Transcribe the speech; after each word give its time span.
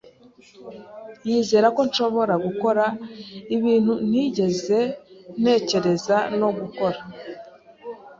Yizera 1.27 1.67
ko 1.75 1.81
nshobora 1.89 2.33
gukora 2.45 2.85
ibintu 3.55 3.93
ntigeze 4.09 4.79
ntekereza 5.39 6.17
no 6.39 6.49
gukora. 6.59 6.99